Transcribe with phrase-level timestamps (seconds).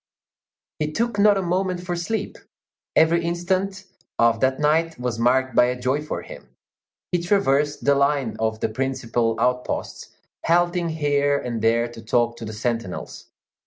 [0.79, 2.39] He took not a moment for sleep;
[2.95, 3.85] every instant
[4.17, 6.49] of that night was marked by a joy for him.
[7.11, 10.09] He traversed the line of the principal outposts,
[10.43, 13.27] halting here and there to talk to the sentinels.